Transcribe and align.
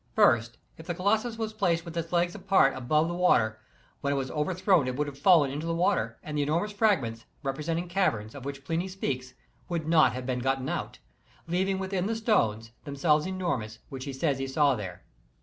First, 0.15 0.57
If 0.79 0.87
the 0.87 0.95
Colossus 0.95 1.37
was 1.37 1.53
placed 1.53 1.85
with 1.85 1.95
its 1.95 2.11
legs 2.11 2.33
apart 2.33 2.75
above 2.75 3.07
the 3.07 3.13
water, 3.13 3.59
when 3.99 4.11
it 4.11 4.15
was 4.15 4.31
overthrown 4.31 4.87
it 4.87 4.95
would 4.95 5.05
have 5.05 5.15
fallen 5.15 5.51
into 5.51 5.67
the 5.67 5.75
water, 5.75 6.17
and 6.23 6.35
the 6.35 6.41
enormous 6.41 6.71
fragments, 6.71 7.25
resembling 7.43 7.87
caverns, 7.87 8.33
of 8.33 8.43
which 8.43 8.63
Pliny 8.65 8.87
speaks, 8.87 9.35
would 9.69 9.87
not 9.87 10.13
have 10.13 10.25
been 10.25 10.39
gotten 10.39 10.67
out, 10.69 10.97
leaving 11.47 11.77
within 11.77 12.07
the 12.07 12.15
stones, 12.15 12.71
themselves 12.83 13.27
enormous, 13.27 13.77
which 13.89 14.05
he 14.05 14.11
says 14.13 14.39
he 14.39 14.47
saw 14.47 14.73
there. 14.73 15.03